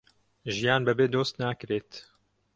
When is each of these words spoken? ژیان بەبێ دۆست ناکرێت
ژیان 0.55 0.81
بەبێ 0.87 1.05
دۆست 1.13 1.35
ناکرێت 1.43 1.91